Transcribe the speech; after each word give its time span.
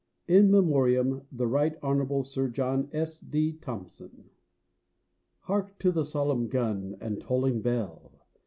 (In 0.27 0.49
Memoriam 0.49 1.27
The 1.31 1.45
Rt. 1.45 1.77
Hon. 1.83 2.23
Sir 2.23 2.47
John 2.47 2.89
S. 2.91 3.19
D. 3.19 3.53
Thompson.) 3.53 4.31
Hark 5.41 5.77
to 5.77 5.91
the 5.91 6.03
solemn 6.05 6.47
gun 6.47 6.97
and 6.99 7.21
tolling 7.21 7.61
bell! 7.61 8.11